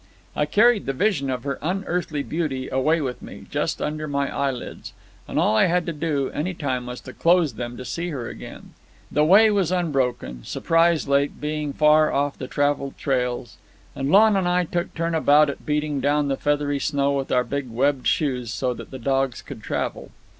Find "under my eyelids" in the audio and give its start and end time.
3.79-4.93